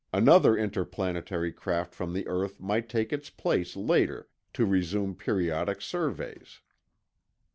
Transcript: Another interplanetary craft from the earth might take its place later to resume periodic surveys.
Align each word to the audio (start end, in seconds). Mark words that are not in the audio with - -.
Another 0.11 0.57
interplanetary 0.57 1.51
craft 1.53 1.93
from 1.93 2.13
the 2.13 2.25
earth 2.27 2.59
might 2.59 2.89
take 2.89 3.13
its 3.13 3.29
place 3.29 3.75
later 3.75 4.27
to 4.53 4.65
resume 4.65 5.13
periodic 5.13 5.79
surveys. 5.79 6.61